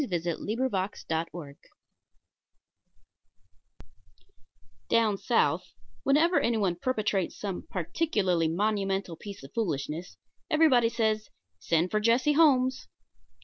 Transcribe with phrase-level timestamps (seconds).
[0.01, 0.55] XVIII THE
[0.97, 1.57] FOOL KILLER
[4.89, 5.63] Down South
[6.01, 10.17] whenever any one perpetrates some particularly monumental piece of foolishness
[10.49, 11.29] everybody says:
[11.59, 12.87] "Send for Jesse Holmes."